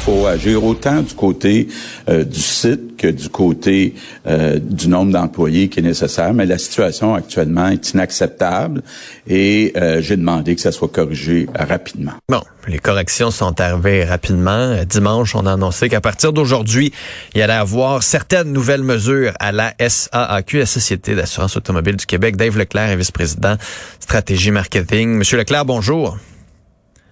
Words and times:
faut 0.00 0.26
agir 0.26 0.64
autant 0.64 1.02
du 1.02 1.14
côté 1.14 1.68
euh, 2.08 2.24
du 2.24 2.40
site 2.40 2.96
que 2.96 3.06
du 3.06 3.28
côté 3.28 3.94
euh, 4.26 4.58
du 4.58 4.88
nombre 4.88 5.12
d'employés 5.12 5.68
qui 5.68 5.80
est 5.80 5.82
nécessaire. 5.82 6.32
Mais 6.32 6.46
la 6.46 6.58
situation 6.58 7.14
actuellement 7.14 7.68
est 7.68 7.92
inacceptable 7.92 8.82
et 9.28 9.72
euh, 9.76 10.00
j'ai 10.00 10.16
demandé 10.16 10.54
que 10.54 10.60
ça 10.62 10.72
soit 10.72 10.88
corrigé 10.88 11.46
rapidement. 11.54 12.12
Bon, 12.28 12.42
les 12.66 12.78
corrections 12.78 13.30
sont 13.30 13.60
arrivées 13.60 14.04
rapidement. 14.04 14.84
Dimanche, 14.84 15.34
on 15.34 15.44
a 15.44 15.52
annoncé 15.52 15.88
qu'à 15.88 16.00
partir 16.00 16.32
d'aujourd'hui, 16.32 16.92
il 17.34 17.38
y 17.38 17.42
allait 17.42 17.52
avoir 17.52 18.02
certaines 18.02 18.52
nouvelles 18.52 18.82
mesures 18.82 19.32
à 19.38 19.52
la 19.52 19.74
SAAQ, 19.78 20.58
la 20.58 20.66
Société 20.66 21.14
d'assurance 21.14 21.56
automobile 21.56 21.96
du 21.96 22.06
Québec. 22.06 22.36
Dave 22.36 22.56
Leclerc 22.56 22.90
est 22.90 22.96
vice-président 22.96 23.56
stratégie 24.00 24.50
marketing. 24.50 25.10
Monsieur 25.10 25.36
Leclerc, 25.36 25.66
bonjour. 25.66 26.16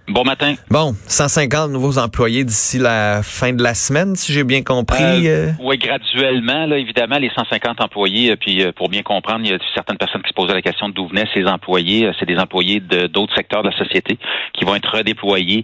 Bon 0.09 0.23
matin. 0.23 0.55
Bon, 0.71 0.93
150 1.05 1.69
nouveaux 1.69 1.99
employés 1.99 2.43
d'ici 2.43 2.79
la 2.79 3.21
fin 3.21 3.53
de 3.53 3.61
la 3.61 3.75
semaine, 3.75 4.15
si 4.15 4.33
j'ai 4.33 4.43
bien 4.43 4.63
compris. 4.63 5.27
Euh, 5.27 5.49
euh. 5.49 5.51
Oui, 5.61 5.77
graduellement, 5.77 6.65
là, 6.65 6.79
évidemment, 6.79 7.19
les 7.19 7.29
150 7.29 7.79
employés, 7.79 8.31
euh, 8.31 8.35
puis 8.35 8.65
pour 8.75 8.89
bien 8.89 9.03
comprendre, 9.03 9.41
il 9.43 9.51
y 9.51 9.53
a 9.53 9.59
certaines 9.75 9.97
personnes 9.97 10.23
qui 10.23 10.29
se 10.29 10.33
posaient 10.33 10.55
la 10.55 10.63
question 10.63 10.89
d'où 10.89 11.07
venaient 11.07 11.27
ces 11.35 11.45
employés. 11.45 12.09
C'est 12.19 12.25
des 12.25 12.39
employés 12.39 12.79
d'autres 12.79 13.35
secteurs 13.35 13.61
de 13.61 13.69
la 13.69 13.77
société 13.77 14.17
qui 14.53 14.65
vont 14.65 14.73
être 14.73 14.97
redéployés 14.97 15.63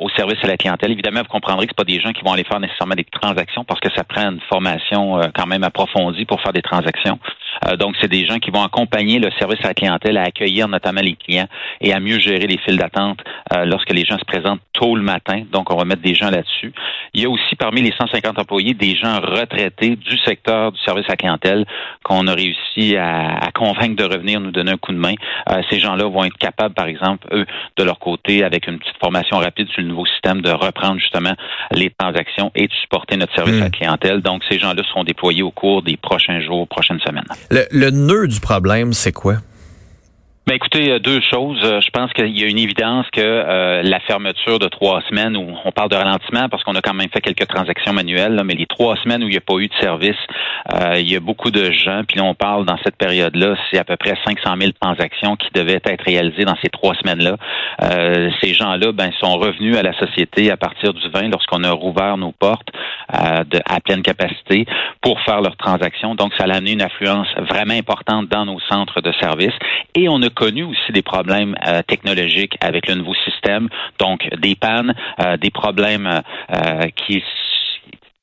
au 0.00 0.08
service 0.10 0.38
à 0.44 0.46
la 0.46 0.56
clientèle. 0.56 0.92
Évidemment, 0.92 1.22
vous 1.22 1.28
comprendrez 1.28 1.66
que 1.66 1.72
ce 1.72 1.76
pas 1.76 1.84
des 1.84 2.00
gens 2.00 2.12
qui 2.12 2.22
vont 2.22 2.32
aller 2.32 2.44
faire 2.44 2.60
nécessairement 2.60 2.94
des 2.94 3.04
transactions 3.04 3.64
parce 3.64 3.80
que 3.80 3.88
ça 3.96 4.04
prend 4.04 4.30
une 4.30 4.40
formation 4.48 5.20
quand 5.34 5.46
même 5.46 5.64
approfondie 5.64 6.26
pour 6.26 6.40
faire 6.40 6.52
des 6.52 6.62
transactions. 6.62 7.18
donc, 7.78 7.96
c'est 8.00 8.10
des 8.10 8.24
gens 8.26 8.38
qui 8.38 8.50
vont 8.50 8.62
accompagner 8.62 9.18
le 9.18 9.30
service 9.38 9.58
à 9.64 9.68
la 9.68 9.74
clientèle 9.74 10.16
à 10.16 10.22
accueillir 10.22 10.68
notamment 10.68 11.00
les 11.00 11.16
clients 11.16 11.48
et 11.80 11.92
à 11.92 11.98
mieux 11.98 12.20
gérer 12.20 12.46
les 12.46 12.58
files 12.58 12.78
d'attente 12.78 13.18
que 13.84 13.92
les 13.92 14.04
gens 14.04 14.18
se 14.18 14.24
présentent 14.24 14.60
tôt 14.72 14.96
le 14.96 15.02
matin. 15.02 15.42
Donc, 15.52 15.72
on 15.72 15.76
va 15.76 15.84
mettre 15.84 16.02
des 16.02 16.14
gens 16.14 16.30
là-dessus. 16.30 16.72
Il 17.14 17.22
y 17.22 17.26
a 17.26 17.30
aussi 17.30 17.56
parmi 17.56 17.82
les 17.82 17.92
150 17.92 18.38
employés 18.38 18.74
des 18.74 18.94
gens 18.96 19.20
retraités 19.20 19.96
du 19.96 20.18
secteur 20.18 20.72
du 20.72 20.80
service 20.80 21.06
à 21.08 21.16
clientèle 21.16 21.64
qu'on 22.04 22.26
a 22.26 22.34
réussi 22.34 22.96
à, 22.96 23.50
convaincre 23.54 23.96
de 23.96 24.04
revenir 24.04 24.40
nous 24.40 24.50
donner 24.52 24.72
un 24.72 24.76
coup 24.76 24.92
de 24.92 24.98
main. 24.98 25.14
Euh, 25.50 25.62
ces 25.70 25.78
gens-là 25.78 26.04
vont 26.04 26.24
être 26.24 26.38
capables, 26.38 26.74
par 26.74 26.86
exemple, 26.86 27.26
eux, 27.32 27.46
de 27.76 27.84
leur 27.84 27.98
côté, 27.98 28.44
avec 28.44 28.66
une 28.66 28.78
petite 28.78 28.96
formation 28.98 29.38
rapide 29.38 29.68
sur 29.68 29.82
le 29.82 29.88
nouveau 29.88 30.06
système, 30.06 30.40
de 30.40 30.50
reprendre 30.50 30.98
justement 30.98 31.34
les 31.72 31.90
transactions 31.90 32.50
et 32.54 32.66
de 32.66 32.72
supporter 32.72 33.16
notre 33.16 33.34
service 33.34 33.56
à 33.56 33.60
la 33.60 33.68
hmm. 33.68 33.72
clientèle. 33.72 34.20
Donc, 34.22 34.42
ces 34.48 34.58
gens-là 34.58 34.82
seront 34.88 35.04
déployés 35.04 35.42
au 35.42 35.50
cours 35.50 35.82
des 35.82 35.96
prochains 35.96 36.40
jours, 36.40 36.66
prochaines 36.68 37.00
semaines. 37.00 37.24
Le, 37.50 37.64
le 37.70 37.90
nœud 37.90 38.28
du 38.28 38.40
problème, 38.40 38.92
c'est 38.92 39.12
quoi? 39.12 39.36
Ben 40.50 40.56
écoutez, 40.56 40.98
deux 40.98 41.20
choses. 41.20 41.60
Euh, 41.62 41.80
je 41.80 41.90
pense 41.90 42.12
qu'il 42.12 42.36
y 42.36 42.42
a 42.42 42.48
une 42.48 42.58
évidence 42.58 43.06
que 43.12 43.20
euh, 43.20 43.82
la 43.84 44.00
fermeture 44.00 44.58
de 44.58 44.66
trois 44.66 45.00
semaines, 45.08 45.36
où 45.36 45.54
on 45.64 45.70
parle 45.70 45.90
de 45.90 45.94
ralentissement 45.94 46.48
parce 46.48 46.64
qu'on 46.64 46.74
a 46.74 46.80
quand 46.80 46.92
même 46.92 47.08
fait 47.08 47.20
quelques 47.20 47.46
transactions 47.46 47.92
manuelles, 47.92 48.42
mais 48.44 48.54
les 48.54 48.66
trois 48.66 48.96
semaines 48.96 49.22
où 49.22 49.28
il 49.28 49.30
n'y 49.30 49.36
a 49.36 49.42
pas 49.42 49.54
eu 49.58 49.68
de 49.68 49.74
service, 49.80 50.16
euh, 50.74 50.94
il 50.98 51.08
y 51.08 51.14
a 51.14 51.20
beaucoup 51.20 51.52
de 51.52 51.70
gens. 51.70 52.02
Puis 52.02 52.18
là, 52.18 52.24
on 52.24 52.34
parle 52.34 52.66
dans 52.66 52.76
cette 52.82 52.96
période-là, 52.96 53.54
c'est 53.70 53.78
à 53.78 53.84
peu 53.84 53.96
près 53.96 54.16
500 54.26 54.56
000 54.60 54.72
transactions 54.80 55.36
qui 55.36 55.50
devaient 55.54 55.78
être 55.84 56.04
réalisées 56.04 56.44
dans 56.44 56.56
ces 56.60 56.68
trois 56.68 56.96
semaines-là. 56.96 57.36
ces 58.42 58.52
gens-là, 58.52 58.90
ben, 58.90 59.12
sont 59.22 59.38
revenus 59.38 59.76
à 59.76 59.82
la 59.82 59.96
société 60.00 60.50
à 60.50 60.56
partir 60.56 60.92
du 60.92 61.08
20 61.10 61.28
lorsqu'on 61.28 61.62
a 61.62 61.70
rouvert 61.70 62.16
nos 62.16 62.32
portes 62.32 62.70
de, 63.12 63.60
à 63.66 63.78
pleine 63.78 64.02
capacité 64.02 64.66
pour 65.00 65.20
faire 65.20 65.42
leurs 65.42 65.56
transactions. 65.56 66.16
Donc, 66.16 66.32
ça 66.36 66.44
a 66.44 66.56
amené 66.56 66.72
une 66.72 66.82
affluence 66.82 67.28
vraiment 67.38 67.74
importante 67.74 68.28
dans 68.28 68.46
nos 68.46 68.58
centres 68.68 69.00
de 69.00 69.12
services 69.20 69.54
et 69.94 70.08
on 70.08 70.20
a 70.22 70.30
connu 70.40 70.64
aussi 70.64 70.92
des 70.92 71.02
problèmes 71.02 71.54
euh, 71.66 71.82
technologiques 71.86 72.56
avec 72.60 72.88
le 72.88 72.94
nouveau 72.94 73.14
système, 73.26 73.68
donc 73.98 74.26
des 74.38 74.54
pannes, 74.54 74.94
euh, 75.20 75.36
des 75.36 75.50
problèmes 75.50 76.06
euh, 76.06 76.86
qui 76.96 77.22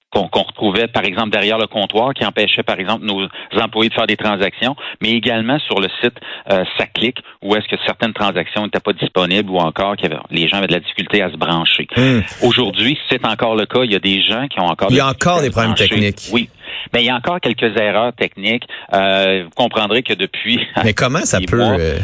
qu'on 0.09 0.43
retrouvait, 0.43 0.87
par 0.87 1.03
exemple, 1.03 1.29
derrière 1.29 1.57
le 1.57 1.67
comptoir, 1.67 2.13
qui 2.13 2.25
empêchait, 2.25 2.63
par 2.63 2.79
exemple, 2.79 3.05
nos 3.05 3.27
employés 3.61 3.89
de 3.89 3.93
faire 3.93 4.07
des 4.07 4.17
transactions, 4.17 4.75
mais 5.01 5.11
également 5.11 5.59
sur 5.59 5.79
le 5.79 5.89
site 6.01 6.15
euh, 6.51 6.63
clique 6.95 7.19
où 7.43 7.55
est-ce 7.55 7.67
que 7.67 7.75
certaines 7.85 8.13
transactions 8.13 8.63
n'étaient 8.63 8.79
pas 8.79 8.93
disponibles 8.93 9.51
ou 9.51 9.57
encore 9.57 9.95
que 9.95 10.07
les 10.31 10.47
gens 10.47 10.57
avaient 10.57 10.67
de 10.67 10.73
la 10.73 10.79
difficulté 10.79 11.21
à 11.21 11.29
se 11.29 11.35
brancher. 11.35 11.87
Hmm. 11.95 12.21
Aujourd'hui, 12.41 12.97
c'est 13.09 13.23
encore 13.25 13.55
le 13.55 13.65
cas. 13.65 13.83
Il 13.83 13.91
y 13.91 13.95
a 13.95 13.99
des 13.99 14.21
gens 14.21 14.47
qui 14.47 14.59
ont 14.59 14.65
encore... 14.65 14.89
Il 14.89 14.97
y 14.97 14.99
a 14.99 15.07
encore 15.07 15.41
des 15.41 15.51
problèmes 15.51 15.75
techniques. 15.75 16.29
Oui. 16.31 16.49
Mais 16.93 17.03
il 17.03 17.05
y 17.05 17.09
a 17.09 17.15
encore 17.15 17.39
quelques 17.39 17.77
erreurs 17.77 18.13
techniques. 18.13 18.67
Euh, 18.93 19.43
vous 19.45 19.49
comprendrez 19.51 20.03
que 20.03 20.13
depuis... 20.13 20.59
Mais 20.83 20.93
comment 20.93 21.21
ça 21.23 21.39
peut... 21.47 21.61
Euh, 21.61 21.99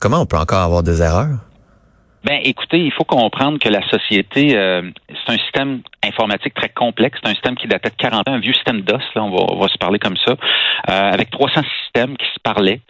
comment 0.00 0.20
on 0.20 0.26
peut 0.26 0.38
encore 0.38 0.62
avoir 0.62 0.82
des 0.82 1.02
erreurs? 1.02 1.38
Ben, 2.26 2.40
écoutez, 2.42 2.78
il 2.78 2.92
faut 2.92 3.04
comprendre 3.04 3.60
que 3.60 3.68
la 3.68 3.88
société, 3.88 4.58
euh, 4.58 4.82
c'est 5.08 5.32
un 5.32 5.38
système 5.38 5.82
informatique 6.02 6.54
très 6.54 6.70
complexe. 6.70 7.20
C'est 7.22 7.30
un 7.30 7.34
système 7.34 7.54
qui 7.54 7.68
datait 7.68 7.90
de 7.90 7.94
40 7.94 8.28
ans, 8.28 8.32
un 8.32 8.40
vieux 8.40 8.52
système 8.52 8.80
DOS, 8.80 8.98
là, 9.14 9.22
on 9.22 9.30
va, 9.30 9.44
on 9.48 9.60
va 9.60 9.68
se 9.68 9.78
parler 9.78 10.00
comme 10.00 10.16
ça, 10.16 10.32
euh, 10.32 11.12
avec 11.12 11.30
300 11.30 11.60
systèmes 11.84 12.16
qui 12.16 12.26
se 12.26 12.40
parlaient. 12.42 12.80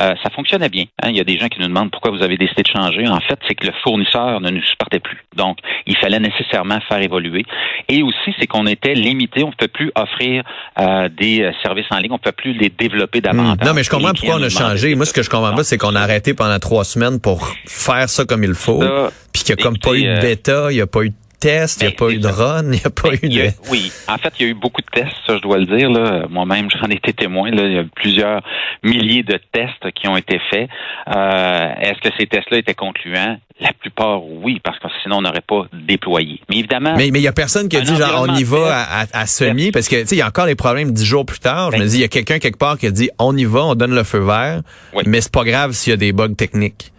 Euh, 0.00 0.14
ça 0.22 0.30
fonctionnait 0.34 0.70
bien. 0.70 0.84
Hein. 1.02 1.10
Il 1.10 1.16
y 1.16 1.20
a 1.20 1.24
des 1.24 1.38
gens 1.38 1.48
qui 1.48 1.60
nous 1.60 1.68
demandent 1.68 1.90
pourquoi 1.90 2.10
vous 2.10 2.22
avez 2.22 2.38
décidé 2.38 2.62
de 2.62 2.68
changer. 2.68 3.06
En 3.06 3.20
fait, 3.20 3.38
c'est 3.46 3.54
que 3.54 3.66
le 3.66 3.74
fournisseur 3.82 4.40
ne 4.40 4.48
nous 4.48 4.62
supportait 4.62 5.00
plus. 5.00 5.22
Donc, 5.36 5.58
il 5.86 5.96
fallait 5.98 6.20
nécessairement 6.20 6.80
faire 6.88 7.02
évoluer. 7.02 7.44
Et 7.90 8.02
aussi, 8.02 8.34
c'est 8.38 8.46
qu'on 8.46 8.66
était 8.66 8.94
limité. 8.94 9.44
On 9.44 9.48
ne 9.48 9.54
peut 9.54 9.68
plus 9.68 9.92
offrir 9.94 10.42
euh, 10.80 11.10
des 11.10 11.50
services 11.62 11.86
en 11.90 11.98
ligne. 11.98 12.12
On 12.12 12.14
ne 12.14 12.20
peut 12.20 12.32
plus 12.32 12.54
les 12.54 12.70
développer 12.70 13.20
davantage. 13.20 13.58
Hmm. 13.62 13.68
Non, 13.68 13.74
mais 13.74 13.82
je 13.82 13.90
comprends 13.90 14.12
pourquoi 14.12 14.36
on 14.36 14.42
a 14.42 14.48
changé. 14.48 14.94
Moi, 14.94 15.04
ce 15.04 15.12
que 15.12 15.22
je 15.22 15.28
comprends 15.28 15.54
pas, 15.54 15.64
c'est 15.64 15.76
qu'on 15.76 15.94
a 15.94 16.00
arrêté 16.00 16.32
pendant 16.32 16.58
trois 16.58 16.84
semaines 16.84 17.20
pour 17.20 17.46
faire 17.66 18.08
ça 18.08 18.24
comme 18.24 18.42
il 18.42 18.54
faut. 18.54 18.82
Puis 19.32 19.42
qu'il 19.42 19.54
n'y 19.54 19.62
a 19.62 19.64
comme 19.64 19.78
pas 19.78 19.94
eu 19.94 20.02
de 20.02 20.20
bêta, 20.20 20.70
il 20.70 20.76
n'y 20.76 20.80
a 20.80 20.86
pas 20.86 21.02
eu 21.02 21.10
de 21.10 21.14
tests, 21.38 21.82
il 21.82 21.84
n'y 21.84 21.88
a 21.88 21.90
ben, 21.90 21.96
pas 21.96 22.10
eu 22.10 22.18
de 22.18 22.28
run, 22.28 22.64
il 22.64 22.70
n'y 22.70 22.84
a 22.84 22.90
pas 22.90 23.10
eu 23.14 23.28
de... 23.28 23.50
oui, 23.70 23.92
en 24.08 24.16
fait, 24.16 24.32
il 24.38 24.46
y 24.46 24.48
a 24.48 24.52
eu 24.52 24.54
beaucoup 24.54 24.80
de 24.80 24.86
tests, 24.86 25.16
ça 25.26 25.36
je 25.36 25.42
dois 25.42 25.58
le 25.58 25.66
dire. 25.66 25.90
Là. 25.90 26.26
Moi-même, 26.28 26.68
j'en 26.70 26.88
ai 26.88 26.94
été 26.94 27.12
témoin. 27.12 27.50
Là. 27.50 27.62
Il 27.64 27.72
y 27.72 27.78
a 27.78 27.84
plusieurs 27.94 28.40
milliers 28.82 29.22
de 29.22 29.38
tests 29.52 29.92
qui 29.94 30.08
ont 30.08 30.16
été 30.16 30.40
faits. 30.50 30.68
Euh, 31.14 31.74
est-ce 31.80 32.00
que 32.00 32.14
ces 32.18 32.26
tests-là 32.26 32.58
étaient 32.58 32.74
concluants? 32.74 33.38
La 33.60 33.72
plupart, 33.72 34.22
oui, 34.22 34.60
parce 34.62 34.78
que 34.78 34.88
sinon, 35.02 35.18
on 35.18 35.22
n'aurait 35.22 35.40
pas 35.40 35.66
déployé. 35.72 36.40
Mais 36.50 36.58
évidemment... 36.58 36.94
Mais 36.96 37.08
il 37.08 37.12
n'y 37.12 37.26
a 37.26 37.32
personne 37.32 37.68
qui 37.68 37.76
a 37.78 37.80
dit, 37.80 37.96
genre, 37.96 38.26
on 38.28 38.34
y 38.34 38.44
va 38.44 38.84
à, 38.84 39.06
à, 39.12 39.26
semi, 39.26 39.70
parce 39.70 39.88
que, 39.88 39.96
tu 40.02 40.08
sais, 40.08 40.16
il 40.16 40.18
y 40.18 40.22
a 40.22 40.26
encore 40.26 40.44
des 40.44 40.56
problèmes 40.56 40.92
dix 40.92 41.06
jours 41.06 41.24
plus 41.24 41.38
tard. 41.38 41.70
Je 41.70 41.76
me 41.76 41.82
ben 41.82 41.88
dis, 41.88 41.96
il 41.96 42.02
y 42.02 42.04
a 42.04 42.08
quelqu'un 42.08 42.38
quelque 42.38 42.58
part 42.58 42.76
qui 42.76 42.86
a 42.86 42.90
dit, 42.90 43.08
on 43.18 43.34
y 43.34 43.44
va, 43.44 43.64
on 43.64 43.74
donne 43.74 43.94
le 43.94 44.04
feu 44.04 44.18
vert, 44.18 44.60
mais 45.06 45.22
c'est 45.22 45.32
pas 45.32 45.44
grave 45.44 45.72
s'il 45.72 45.92
y 45.92 45.94
a 45.94 45.96
des 45.96 46.12
bugs 46.12 46.34
techniques. 46.34 46.92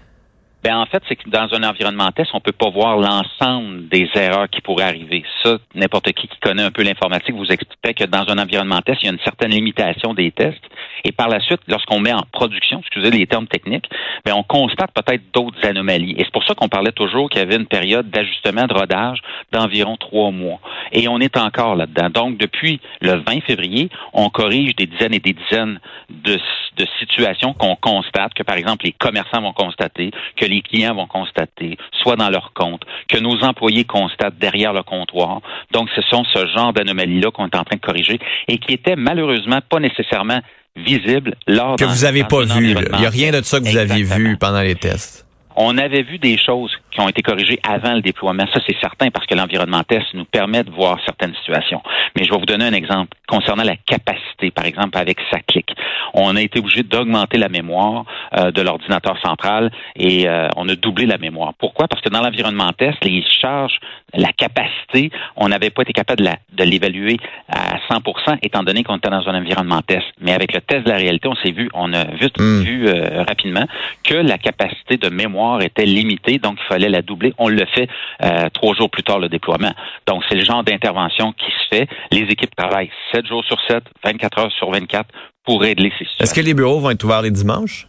Ben 0.68 0.76
en 0.76 0.86
fait, 0.86 1.02
c'est 1.08 1.16
que 1.16 1.30
dans 1.30 1.48
un 1.54 1.64
environnement 1.64 2.12
test, 2.12 2.32
on 2.34 2.42
peut 2.42 2.52
pas 2.52 2.70
voir 2.70 2.98
l'ensemble 2.98 3.88
des 3.88 4.10
erreurs 4.16 4.50
qui 4.50 4.60
pourraient 4.60 4.84
arriver. 4.84 5.24
Ça, 5.42 5.60
n'importe 5.74 6.12
qui 6.12 6.28
qui 6.28 6.38
connaît 6.42 6.64
un 6.64 6.72
peu 6.72 6.84
l'informatique 6.84 7.36
vous 7.36 7.50
explique 7.50 7.98
que 7.98 8.04
dans 8.04 8.28
un 8.28 8.38
environnement 8.38 8.81
test, 8.81 9.02
il 9.02 9.06
y 9.06 9.08
a 9.08 9.14
une 9.14 9.19
certaine 9.19 9.52
limitation 9.52 10.14
des 10.14 10.30
tests. 10.31 10.62
Et 11.06 11.14
par 11.14 11.30
la 11.30 11.40
suite, 11.40 11.62
lorsqu'on 11.69 12.02
met 12.02 12.12
en 12.12 12.24
production, 12.34 12.81
excusez 12.81 13.12
les 13.12 13.25
termes 13.28 13.48
techniques, 13.48 13.90
ben 14.25 14.34
on 14.36 14.44
constate 14.44 14.92
peut-être 14.92 15.22
d'autres 15.34 15.66
anomalies. 15.66 16.16
Et 16.18 16.25
c'est 16.25 16.34
pour 16.34 16.44
ça 16.44 16.54
qu'on 16.54 16.68
parlait 16.68 16.92
toujours 16.92 17.30
qu'il 17.30 17.40
y 17.40 17.44
avait 17.44 17.56
une 17.56 17.68
période 17.68 18.10
d'ajustement 18.10 18.68
de 18.68 18.74
rodage 18.74 19.22
d'environ 19.54 19.96
trois 19.96 20.31
mois. 20.31 20.60
Et 20.92 21.08
on 21.08 21.22
est 21.22 21.38
encore 21.38 21.78
là-dedans. 21.78 22.10
Donc, 22.10 22.38
depuis 22.38 22.81
le 23.00 23.13
20 23.25 23.40
février, 23.46 23.90
on 24.12 24.30
corrige 24.30 24.75
des 24.75 24.88
dizaines 24.88 25.13
et 25.13 25.22
des 25.22 25.34
dizaines 25.34 25.80
de, 26.10 26.38
de 26.75 26.88
situations 27.00 27.54
qu'on 27.54 27.78
constate, 27.78 28.34
que 28.34 28.44
par 28.44 28.58
exemple 28.58 28.86
les 28.86 28.92
commerçants 28.92 29.42
vont 29.42 29.54
constater, 29.54 30.12
que 30.36 30.46
les 30.46 30.56
clients 30.62 30.95
vont 30.95 31.07
constater, 31.07 31.77
soit 32.01 32.15
dans 32.15 32.30
leur 32.30 32.54
compte, 32.54 32.83
que 33.07 33.18
nos 33.18 33.44
employés 33.44 33.86
constatent 33.86 34.38
derrière 34.38 34.74
le 34.74 34.83
comptoir. 34.83 35.42
Donc, 35.71 35.89
ce 35.95 36.01
sont 36.01 36.24
ce 36.33 36.48
genre 36.48 36.74
d'anomalies-là 36.74 37.31
qu'on 37.31 37.45
est 37.45 37.56
en 37.56 37.63
train 37.63 37.75
de 37.75 37.81
corriger 37.81 38.19
et 38.48 38.57
qui 38.57 38.74
étaient 38.74 38.95
malheureusement 38.95 39.59
pas 39.68 39.80
nécessairement 39.80 40.39
visibles 40.75 41.36
lors 41.48 41.75
que 41.75 41.86
vous 41.86 42.06
avez 42.06 42.24
pas 42.24 42.44
vu. 42.44 42.75
Il 42.94 43.00
n'y 43.00 43.06
a 43.06 43.09
rien 43.09 43.31
de 43.31 43.42
ça 43.42 43.59
que 43.59 43.65
vous 43.65 43.77
aviez 43.77 44.04
vu 44.04 44.38
pendant 44.38 44.62
les 44.62 44.75
tests 44.75 45.27
on 45.57 45.77
avait 45.77 46.04
vu 46.04 46.19
des 46.19 46.38
choses 46.38 46.71
qui 46.98 47.04
ont 47.04 47.10
été 47.10 47.22
corrigés 47.22 47.60
avant 47.64 47.94
le 47.94 48.02
déploiement. 48.02 48.46
Ça, 48.52 48.60
c'est 48.68 48.76
certain 48.82 49.12
parce 49.12 49.28
que 49.28 49.36
l'environnement 49.36 49.84
test 49.84 50.08
nous 50.16 50.26
permet 50.26 50.64
de 50.64 50.72
voir 50.72 50.98
certaines 51.06 51.36
situations. 51.36 51.82
Mais 52.16 52.24
je 52.24 52.32
vais 52.32 52.38
vous 52.38 52.46
donner 52.46 52.66
un 52.66 52.74
exemple 52.74 53.16
concernant 53.28 53.64
la 53.64 53.76
capacité, 53.76 54.50
par 54.50 54.66
exemple, 54.66 54.98
avec 54.98 55.20
SACLIC. 55.32 55.76
On 56.16 56.36
a 56.36 56.42
été 56.42 56.58
obligé 56.58 56.82
d'augmenter 56.82 57.38
la 57.38 57.50
mémoire 57.50 58.06
euh, 58.36 58.52
de 58.52 58.62
l'ordinateur 58.62 59.20
central 59.22 59.72
et 59.96 60.28
euh, 60.28 60.48
on 60.56 60.68
a 60.70 60.76
doublé 60.76 61.06
la 61.06 61.20
mémoire. 61.20 61.54
Pourquoi? 61.60 61.88
Parce 61.88 62.02
que 62.02 62.10
dans 62.10 62.22
l'environnement 62.22 62.72
test, 62.76 62.98
les 63.04 63.24
charges, 63.42 63.78
la 64.16 64.32
capacité, 64.32 65.12
on 65.36 65.50
n'avait 65.50 65.70
pas 65.70 65.84
été 65.84 65.94
capable 65.94 66.24
de 66.24 66.64
l'évaluer 66.64 67.18
à 67.50 67.78
100% 67.92 68.40
étant 68.42 68.64
donné 68.64 68.84
qu'on 68.84 68.98
était 68.98 69.10
dans 69.10 69.28
un 69.28 69.38
environnement 69.38 69.82
test. 69.82 70.06
Mais 70.20 70.34
avec 70.34 70.54
le 70.54 70.62
test 70.62 70.86
de 70.86 70.90
la 70.90 70.98
réalité, 70.98 71.28
on 71.28 71.36
s'est 71.36 71.52
vu, 71.52 71.70
on 71.74 71.94
a 71.94 72.06
vite 72.06 72.40
hmm. 72.40 72.62
vu 72.62 72.88
euh, 72.88 73.24
rapidement 73.28 73.66
que 74.04 74.16
la 74.16 74.40
capacité 74.40 74.98
de 74.98 75.10
mémoire 75.10 75.62
était 75.62 75.86
limitée, 75.86 76.40
donc 76.40 76.58
il 76.60 76.68
fallait 76.68 76.87
la 76.89 77.01
doubler. 77.01 77.34
On 77.38 77.48
le 77.48 77.66
fait 77.74 77.88
euh, 78.24 78.50
trois 78.54 78.75
jours 78.75 78.89
plus 78.89 79.04
tard, 79.04 79.19
le 79.19 79.30
déploiement. 79.30 79.74
Donc, 80.07 80.24
c'est 80.30 80.36
le 80.36 80.44
genre 80.44 80.63
d'intervention 80.63 81.34
qui 81.34 81.51
se 81.51 81.75
fait. 81.75 81.88
Les 82.12 82.22
équipes 82.22 82.56
travaillent 82.56 82.92
7 83.13 83.28
jours 83.28 83.44
sur 83.45 83.57
7, 83.68 83.84
24 84.04 84.39
heures 84.39 84.51
sur 84.51 84.72
24 84.72 85.07
pour 85.45 85.62
régler 85.62 85.92
ces 85.98 86.06
situations. 86.06 86.24
Est-ce 86.24 86.34
que 86.34 86.45
les 86.45 86.54
bureaux 86.54 86.80
vont 86.80 86.89
être 86.89 87.04
ouverts 87.04 87.22
les 87.22 87.31
dimanches? 87.31 87.88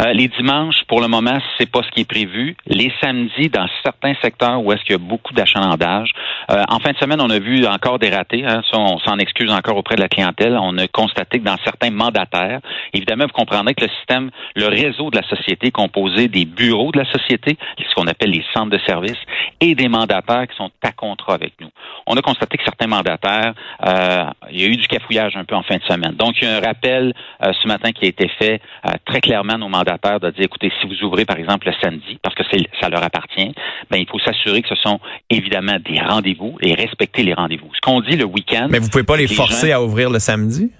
Euh, 0.00 0.12
les 0.12 0.28
dimanches, 0.28 0.84
pour 0.86 1.00
le 1.00 1.08
moment, 1.08 1.38
c'est 1.58 1.68
pas 1.68 1.80
ce 1.82 1.90
qui 1.90 2.02
est 2.02 2.08
prévu. 2.08 2.56
Les 2.66 2.92
samedis, 3.00 3.48
dans 3.48 3.66
certains 3.82 4.14
secteurs 4.22 4.62
où 4.62 4.72
est-ce 4.72 4.82
qu'il 4.82 4.92
y 4.92 4.94
a 4.94 4.98
beaucoup 4.98 5.34
d'achalandage. 5.34 6.12
Euh, 6.50 6.62
en 6.68 6.78
fin 6.78 6.92
de 6.92 6.98
semaine, 6.98 7.20
on 7.20 7.30
a 7.30 7.40
vu 7.40 7.66
encore 7.66 7.98
des 7.98 8.10
ratés. 8.10 8.44
Hein, 8.46 8.62
on 8.74 8.98
s'en 9.00 9.18
excuse 9.18 9.50
encore 9.50 9.76
auprès 9.76 9.96
de 9.96 10.00
la 10.00 10.08
clientèle. 10.08 10.56
On 10.60 10.78
a 10.78 10.86
constaté 10.86 11.40
que 11.40 11.44
dans 11.44 11.56
certains 11.64 11.90
mandataires, 11.90 12.60
évidemment, 12.92 13.24
vous 13.24 13.32
comprendrez 13.32 13.74
que 13.74 13.84
le 13.84 13.90
système, 13.98 14.30
le 14.54 14.66
réseau 14.68 15.10
de 15.10 15.16
la 15.16 15.26
société 15.26 15.68
est 15.68 15.72
composé 15.72 16.28
des 16.28 16.44
bureaux 16.44 16.92
de 16.92 16.98
la 16.98 17.10
société, 17.10 17.56
ce 17.78 17.94
qu'on 17.94 18.06
appelle 18.06 18.30
les 18.30 18.44
centres 18.54 18.70
de 18.70 18.80
services, 18.86 19.18
et 19.60 19.74
des 19.74 19.88
mandataires 19.88 20.46
qui 20.46 20.56
sont 20.56 20.70
à 20.82 20.92
contrat 20.92 21.34
avec 21.34 21.54
nous. 21.60 21.70
On 22.06 22.16
a 22.16 22.22
constaté 22.22 22.56
que 22.56 22.64
certains 22.64 22.86
mandataires, 22.86 23.54
euh, 23.84 24.24
il 24.52 24.60
y 24.60 24.64
a 24.64 24.68
eu 24.68 24.76
du 24.76 24.86
cafouillage 24.86 25.36
un 25.36 25.44
peu 25.44 25.56
en 25.56 25.62
fin 25.62 25.76
de 25.76 25.82
semaine. 25.82 26.12
Donc, 26.12 26.36
il 26.40 26.48
y 26.48 26.50
a 26.50 26.56
un 26.56 26.60
rappel 26.60 27.12
ce 27.40 27.66
matin 27.66 27.90
qui 27.92 28.04
a 28.04 28.08
été 28.08 28.28
fait 28.38 28.60
très 29.04 29.20
clairement 29.20 29.58
nos 29.58 29.68
mandataires 29.68 29.87
de 29.96 30.30
dire, 30.30 30.44
écoutez, 30.44 30.70
si 30.80 30.86
vous 30.86 31.06
ouvrez, 31.06 31.24
par 31.24 31.38
exemple, 31.38 31.66
le 31.66 31.74
samedi, 31.80 32.18
parce 32.22 32.34
que 32.34 32.42
ça 32.80 32.88
leur 32.88 33.02
appartient, 33.02 33.52
ben, 33.90 33.98
il 33.98 34.06
faut 34.06 34.18
s'assurer 34.18 34.62
que 34.62 34.68
ce 34.68 34.76
sont 34.76 35.00
évidemment 35.30 35.76
des 35.78 36.00
rendez-vous 36.00 36.56
et 36.60 36.74
respecter 36.74 37.22
les 37.22 37.34
rendez-vous. 37.34 37.70
Ce 37.74 37.80
qu'on 37.80 38.00
dit 38.00 38.16
le 38.16 38.24
week-end. 38.24 38.68
Mais 38.70 38.78
vous 38.78 38.88
pouvez 38.88 39.04
pas 39.04 39.16
les, 39.16 39.26
forcer 39.26 39.72
à 39.72 39.82
ouvrir 39.82 40.10
le 40.10 40.18
samedi? 40.18 40.70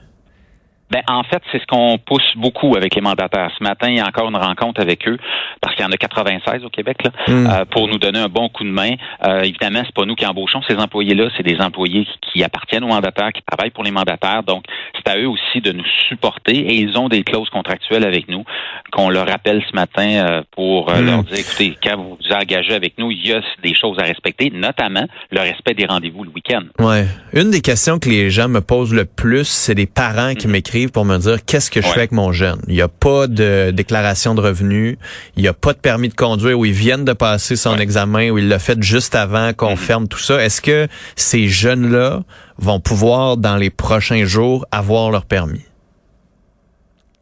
Ben, 0.90 1.02
en 1.08 1.23
fait, 1.23 1.43
c'est 1.52 1.61
ce 1.61 1.67
qu'on 1.67 1.99
pousse 1.99 2.37
beaucoup 2.37 2.76
avec 2.76 2.94
les 2.94 3.00
mandataires. 3.00 3.50
Ce 3.58 3.62
matin, 3.62 3.88
il 3.88 3.96
y 3.96 4.00
a 4.00 4.06
encore 4.06 4.29
une 4.29 4.37
rencontre 4.37 4.81
avec 4.81 5.06
eux, 5.06 5.19
parce 5.61 5.75
qu'il 5.75 5.85
y 5.85 5.88
en 5.88 5.93
a 5.93 5.96
96 5.96 6.64
au 6.64 6.70
Québec, 6.70 6.99
là, 7.05 7.11
hmm. 7.26 7.46
euh, 7.46 7.64
pour 7.67 7.88
nous 7.88 7.99
donner 7.99 8.19
un 8.19 8.29
bon 8.29 8.49
coup 8.49 8.64
de 8.64 8.70
main. 8.70 8.93
Euh, 9.25 9.43
évidemment, 9.43 9.82
c'est 9.85 9.94
pas 9.94 10.05
nous 10.05 10.14
qui 10.14 10.26
embauchons 10.26 10.61
ces 10.69 10.76
employés-là, 10.76 11.29
c'est 11.37 11.43
des 11.43 11.61
employés 11.61 12.06
qui 12.32 12.43
appartiennent 12.43 12.85
aux 12.85 12.88
mandataires, 12.88 13.32
qui 13.32 13.43
travaillent 13.43 13.70
pour 13.70 13.85
les 13.85 13.90
mandataires. 13.90 14.43
Donc, 14.43 14.64
c'est 14.94 15.11
à 15.11 15.19
eux 15.19 15.29
aussi 15.29 15.61
de 15.61 15.73
nous 15.73 15.85
supporter 16.08 16.56
et 16.56 16.75
ils 16.76 16.96
ont 16.99 17.08
des 17.08 17.23
clauses 17.23 17.50
contractuelles 17.50 18.05
avec 18.05 18.29
nous 18.29 18.44
qu'on 18.93 19.11
leur 19.11 19.26
rappelle 19.26 19.62
ce 19.69 19.75
matin 19.75 20.08
euh, 20.08 20.43
pour 20.52 20.91
euh, 20.91 21.00
hmm. 21.00 21.06
leur 21.06 21.25
dire, 21.25 21.38
écoutez, 21.38 21.76
quand 21.82 21.96
vous 21.96 22.17
vous 22.20 22.32
engagez 22.34 22.75
avec 22.75 22.99
nous, 22.99 23.11
il 23.11 23.26
y 23.26 23.32
a 23.32 23.41
des 23.62 23.75
choses 23.75 23.99
à 23.99 24.02
respecter, 24.02 24.50
notamment 24.50 25.06
le 25.31 25.41
respect 25.41 25.75
des 25.75 25.87
rendez-vous 25.87 26.25
le 26.25 26.31
week-end. 26.31 26.62
Ouais. 26.79 27.06
Une 27.32 27.50
des 27.50 27.61
questions 27.61 27.99
que 27.99 28.08
les 28.08 28.31
gens 28.31 28.49
me 28.49 28.61
posent 28.61 28.94
le 28.94 29.05
plus, 29.05 29.46
c'est 29.46 29.75
des 29.75 29.87
parents 29.87 30.34
qui 30.34 30.49
hmm. 30.49 30.52
M'écrivent 30.79 30.93
pour 30.93 31.05
me 31.05 31.19
dire 31.19 31.45
qu'est-ce 31.45 31.71
que 31.71 31.81
je 31.81 31.87
fais 31.87 31.99
avec 31.99 32.13
mon 32.13 32.33
jeune? 32.33 32.61
Il 32.69 32.75
n'y 32.75 32.83
a 32.83 32.89
pas 32.89 33.27
de 33.27 33.71
déclaration 33.73 34.35
de 34.35 34.41
revenus, 34.41 34.97
il 35.37 35.43
n'y 35.43 35.49
a 35.49 35.53
pas 35.53 35.73
de 35.73 35.79
permis 35.79 36.09
de 36.09 36.15
conduire 36.15 36.59
où 36.59 36.65
ils 36.65 36.73
viennent 36.73 37.05
de 37.05 37.13
passer 37.13 37.57
son 37.57 37.77
examen, 37.79 38.31
où 38.31 38.39
il 38.39 38.49
l'a 38.49 38.59
fait 38.59 38.81
juste 38.83 39.15
avant 39.15 39.53
qu'on 39.53 39.73
mhm. 39.73 39.77
ferme 39.77 40.09
tout 40.09 40.19
ça. 40.19 40.43
Est-ce 40.43 40.61
que 40.61 40.89
ces 41.17 41.49
jeunes-là 41.49 42.21
vont 42.59 42.81
pouvoir, 42.81 43.37
dans 43.37 43.57
les 43.57 43.71
prochains 43.71 44.25
jours, 44.25 44.67
avoir 44.71 45.11
leur 45.11 45.25
permis? 45.25 45.65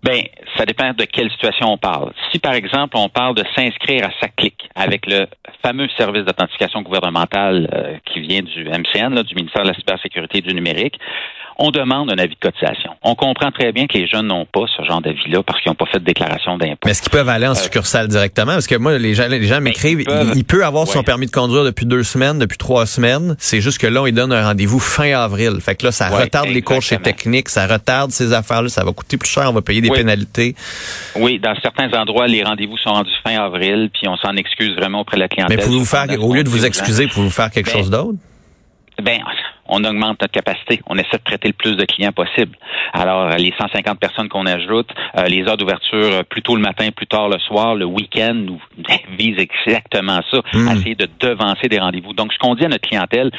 Ben, 0.03 0.23
ça 0.57 0.65
dépend 0.65 0.93
de 0.93 1.05
quelle 1.05 1.31
situation 1.33 1.73
on 1.73 1.79
parle. 1.79 2.13
Si, 2.31 2.39
par 2.39 2.53
exemple, 2.53 2.97
on 2.97 3.09
parle 3.09 3.35
de 3.35 3.45
s'inscrire 3.57 4.07
à 4.07 4.11
SACLIC 4.21 4.69
avec 4.75 5.05
le 5.07 5.27
fameux 5.63 5.89
service 5.97 6.25
d'authentification 6.25 6.83
gouvernementale 6.83 7.69
euh, 7.75 7.97
qui 8.05 8.21
vient 8.21 8.43
du 8.43 8.69
MCN, 8.69 9.21
du 9.23 9.35
ministère 9.35 9.65
de 9.65 9.69
la 9.69 9.75
Cybersécurité 9.75 10.39
et 10.39 10.43
du 10.43 10.55
Numérique, 10.55 10.99
on 11.59 11.71
demande 11.71 12.11
un 12.13 12.19
avis 12.19 12.35
de 12.35 12.41
cotisation. 12.41 12.91
On 13.03 13.15
comprend 13.15 13.51
très 13.51 13.73
bien 13.73 13.87
que 13.87 13.97
les 13.97 14.07
jeunes 14.07 14.27
n'ont 14.27 14.45
pas 14.45 14.65
ce 14.77 14.85
genre 14.85 15.01
d'avis-là 15.01 15.43
parce 15.43 15.61
qu'ils 15.61 15.71
n'ont 15.71 15.77
pas 15.77 15.87
fait 15.87 15.99
de 15.99 16.05
déclaration 16.05 16.59
d'impôt. 16.59 16.79
Mais 16.85 16.91
est-ce 16.91 17.03
qu'ils 17.03 17.13
peuvent 17.13 17.29
aller 17.29 17.47
en 17.47 17.53
euh, 17.53 17.55
succursale 17.55 18.09
directement? 18.09 18.53
Parce 18.53 18.67
que 18.67 18.77
moi, 18.77 18.99
les 18.99 19.15
gens, 19.15 19.27
les 19.29 19.43
gens 19.45 19.57
ben, 19.57 19.65
m'écrivent, 19.65 20.05
il, 20.35 20.45
peut 20.45 20.65
avoir 20.65 20.87
son 20.87 21.03
permis 21.03 21.27
de 21.27 21.31
conduire 21.31 21.65
depuis 21.65 21.87
deux 21.87 22.03
semaines, 22.03 22.39
depuis 22.39 22.59
trois 22.59 22.85
semaines. 22.85 23.37
C'est 23.39 23.61
juste 23.61 23.79
que 23.79 23.87
là, 23.87 24.03
on 24.03 24.05
lui 24.05 24.13
donne 24.13 24.33
un 24.33 24.45
rendez-vous 24.45 24.79
fin 24.79 25.13
avril. 25.19 25.59
Fait 25.61 25.75
que 25.75 25.87
là, 25.87 25.93
ça 25.93 26.09
retarde 26.09 26.49
les 26.49 26.63
cours 26.63 26.83
chez 26.83 26.99
Technique, 26.99 27.49
ça 27.49 27.67
retarde 27.67 28.11
ces 28.11 28.33
affaires-là, 28.33 28.69
ça 28.69 28.85
va 28.85 28.93
coûter 28.93 29.17
plus 29.17 29.31
cher, 29.31 29.45
on 29.49 29.53
va 29.53 29.63
payer 29.63 29.81
des 29.81 29.91
pénalités. 29.91 30.55
Oui, 31.17 31.39
dans 31.39 31.55
certains 31.63 31.91
endroits, 31.99 32.27
les 32.27 32.43
rendez-vous 32.43 32.77
sont 32.79 32.91
rendus 32.91 33.11
fin 33.25 33.39
avril, 33.39 33.91
puis 33.93 34.09
on 34.09 34.17
s'en 34.17 34.37
excuse 34.37 34.75
vraiment 34.77 35.01
auprès 35.01 35.17
de 35.17 35.23
la 35.23 35.29
clientèle. 35.29 35.57
Mais 35.57 35.63
pouvez-vous 35.63 35.85
faire, 35.85 36.07
au 36.21 36.35
lieu 36.35 36.45
de 36.45 36.49
vous 36.49 36.67
excuser, 36.67 37.07
pouvez-vous 37.07 37.31
faire 37.31 37.51
quelque 37.51 37.71
ben, 37.71 37.79
chose 37.79 37.91
d'autre? 37.91 38.19
Ben, 39.03 39.21
on 39.69 39.85
augmente 39.85 40.21
notre 40.21 40.33
capacité. 40.33 40.81
On 40.87 40.97
essaie 40.97 41.19
de 41.19 41.25
traiter 41.25 41.49
le 41.49 41.55
plus 41.55 41.77
de 41.77 41.85
clients 41.85 42.13
possible. 42.13 42.57
Alors, 42.93 43.31
les 43.37 43.53
150 43.59 43.99
personnes 43.99 44.29
qu'on 44.29 44.47
ajoute, 44.47 44.89
euh, 45.19 45.27
les 45.27 45.43
heures 45.47 45.57
d'ouverture 45.57 45.93
euh, 45.93 46.23
plus 46.23 46.43
tôt 46.43 46.57
le 46.57 46.63
matin, 46.63 46.89
plus 46.95 47.07
tard 47.07 47.29
le 47.29 47.39
soir, 47.39 47.75
le 47.75 47.85
week-end, 47.85 48.35
nous 48.35 48.61
vise 49.19 49.39
exactement 49.39 50.21
ça, 50.31 50.41
hmm. 50.53 50.69
essayer 50.69 50.95
de 50.95 51.09
devancer 51.21 51.69
des 51.69 51.79
rendez-vous. 51.79 52.13
Donc, 52.13 52.33
ce 52.33 52.39
qu'on 52.39 52.55
dit 52.55 52.65
à 52.65 52.69
notre 52.69 52.89
clientèle, 52.89 53.31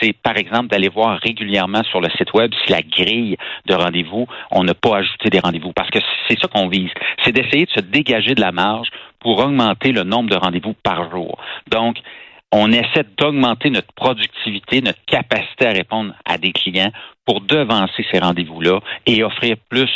c'est 0.00 0.12
par 0.12 0.36
exemple 0.36 0.68
d'aller 0.68 0.88
voir 0.88 1.18
régulièrement 1.22 1.82
sur 1.84 2.00
le 2.00 2.08
site 2.10 2.32
web 2.34 2.52
si 2.64 2.72
la 2.72 2.82
grille 2.82 3.36
de 3.66 3.74
rendez-vous, 3.74 4.26
on 4.50 4.64
n'a 4.64 4.74
pas 4.74 4.98
ajouté 4.98 5.30
des 5.30 5.40
rendez-vous. 5.40 5.72
Parce 5.72 5.90
que 5.90 5.98
c'est 6.28 6.38
ça 6.40 6.48
qu'on 6.48 6.68
vise. 6.68 6.90
C'est 7.24 7.32
d'essayer 7.32 7.66
de 7.66 7.70
se 7.70 7.80
dégager 7.80 8.34
de 8.34 8.40
la 8.40 8.52
marge 8.52 8.88
pour 9.20 9.38
augmenter 9.38 9.92
le 9.92 10.02
nombre 10.02 10.30
de 10.30 10.36
rendez-vous 10.36 10.74
par 10.82 11.10
jour. 11.10 11.38
Donc, 11.70 11.96
on 12.56 12.70
essaie 12.70 13.04
d'augmenter 13.18 13.68
notre 13.68 13.92
productivité, 13.94 14.80
notre 14.80 15.04
capacité 15.06 15.66
à 15.66 15.72
répondre 15.72 16.14
à 16.24 16.38
des 16.38 16.52
clients 16.52 16.92
pour 17.26 17.40
devancer 17.40 18.06
ces 18.12 18.20
rendez-vous-là 18.20 18.78
et 19.06 19.24
offrir 19.24 19.56
plus 19.68 19.90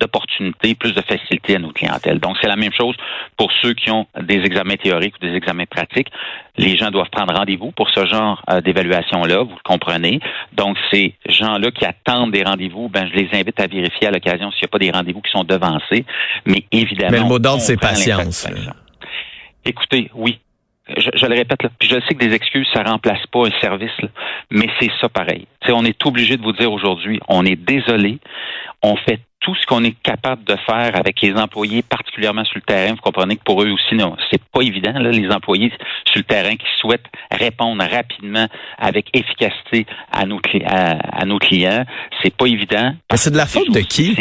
d'opportunités, 0.00 0.74
plus 0.74 0.92
de 0.92 1.02
facilité 1.02 1.54
à 1.54 1.58
nos 1.60 1.70
clientèles. 1.70 2.18
Donc, 2.18 2.36
c'est 2.40 2.48
la 2.48 2.56
même 2.56 2.72
chose 2.72 2.96
pour 3.36 3.52
ceux 3.62 3.74
qui 3.74 3.92
ont 3.92 4.08
des 4.20 4.38
examens 4.38 4.74
théoriques 4.74 5.14
ou 5.22 5.24
des 5.24 5.34
examens 5.34 5.66
pratiques. 5.66 6.08
Les 6.56 6.76
gens 6.76 6.90
doivent 6.90 7.10
prendre 7.10 7.32
rendez-vous 7.32 7.70
pour 7.70 7.88
ce 7.90 8.04
genre 8.06 8.42
euh, 8.50 8.60
d'évaluation-là, 8.60 9.44
vous 9.44 9.54
le 9.54 9.62
comprenez. 9.62 10.18
Donc, 10.52 10.76
ces 10.90 11.14
gens-là 11.28 11.70
qui 11.70 11.84
attendent 11.84 12.32
des 12.32 12.42
rendez-vous, 12.42 12.88
ben, 12.88 13.08
je 13.08 13.14
les 13.14 13.28
invite 13.34 13.60
à 13.60 13.68
vérifier 13.68 14.08
à 14.08 14.10
l'occasion 14.10 14.50
s'il 14.50 14.62
n'y 14.62 14.66
a 14.66 14.68
pas 14.68 14.78
des 14.78 14.90
rendez-vous 14.90 15.20
qui 15.20 15.30
sont 15.30 15.44
devancés. 15.44 16.04
Mais 16.44 16.64
évidemment... 16.72 17.12
Mais 17.12 17.18
le 17.18 17.24
mot 17.24 17.38
d'ordre, 17.38 17.60
c'est 17.60 17.76
patience. 17.76 18.48
Écoutez, 19.66 20.10
oui, 20.14 20.40
je, 20.88 21.26
le 21.26 21.34
répète, 21.34 21.62
là, 21.62 21.70
puis 21.78 21.88
je 21.88 21.94
sais 22.06 22.14
que 22.14 22.24
des 22.24 22.34
excuses, 22.34 22.66
ça 22.74 22.82
remplace 22.82 23.24
pas 23.32 23.46
un 23.46 23.60
service, 23.60 23.90
mais 24.50 24.68
c'est 24.78 24.90
ça 25.00 25.08
pareil. 25.08 25.46
T'sais, 25.60 25.72
on 25.72 25.84
est 25.84 26.06
obligé 26.06 26.36
de 26.36 26.42
vous 26.42 26.52
dire 26.52 26.72
aujourd'hui, 26.72 27.20
on 27.28 27.44
est 27.44 27.56
désolé, 27.56 28.18
on 28.82 28.96
fait 28.96 29.20
tout 29.44 29.54
ce 29.54 29.66
qu'on 29.66 29.84
est 29.84 29.94
capable 30.02 30.42
de 30.44 30.56
faire 30.66 30.96
avec 30.96 31.20
les 31.20 31.34
employés, 31.34 31.82
particulièrement 31.82 32.44
sur 32.44 32.56
le 32.56 32.62
terrain. 32.62 32.94
Vous 32.94 33.02
comprenez 33.02 33.36
que 33.36 33.42
pour 33.44 33.62
eux 33.62 33.70
aussi, 33.70 33.94
non, 33.94 34.16
c'est 34.30 34.42
pas 34.42 34.62
évident, 34.62 34.98
là, 34.98 35.10
les 35.10 35.28
employés 35.30 35.70
sur 36.06 36.16
le 36.16 36.22
terrain 36.22 36.56
qui 36.56 36.66
souhaitent 36.78 37.04
répondre 37.30 37.84
rapidement 37.84 38.46
avec 38.78 39.08
efficacité 39.12 39.84
à 40.10 40.24
nos, 40.24 40.40
à, 40.64 41.26
nos 41.26 41.38
clients. 41.38 41.84
C'est 42.22 42.34
pas 42.34 42.46
évident. 42.46 42.94
C'est 43.14 43.32
de 43.32 43.36
la 43.36 43.46
faute 43.46 43.70
de 43.70 43.80
qui? 43.80 44.16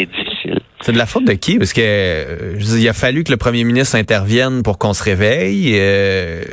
C'est 0.53 0.59
difficile. 0.59 0.81
C'est 0.81 0.91
de 0.91 0.97
la 0.97 1.05
faute 1.05 1.25
de 1.25 1.33
qui? 1.33 1.57
Parce 1.57 1.73
que 1.73 1.81
euh, 1.81 2.59
il 2.59 2.87
a 2.87 2.93
fallu 2.93 3.23
que 3.23 3.31
le 3.31 3.37
premier 3.37 3.63
ministre 3.63 3.95
intervienne 3.95 4.63
pour 4.63 4.77
qu'on 4.77 4.93
se 4.93 5.03
réveille. 5.03 5.73
Euh, 5.77 6.43